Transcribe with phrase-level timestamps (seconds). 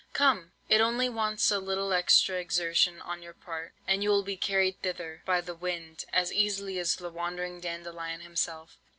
[0.13, 0.53] Come!
[0.67, 4.81] it only wants a little extra exertion on your part, and you will be carried
[4.81, 8.79] thither by the wind, as easily as the wandering Dandelion himself.